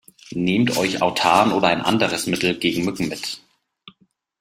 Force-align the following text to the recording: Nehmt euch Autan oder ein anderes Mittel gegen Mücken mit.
Nehmt 0.33 0.77
euch 0.77 0.99
Autan 1.03 1.51
oder 1.51 1.67
ein 1.67 1.81
anderes 1.83 2.25
Mittel 2.25 2.57
gegen 2.57 2.85
Mücken 2.85 3.07
mit. 3.07 3.39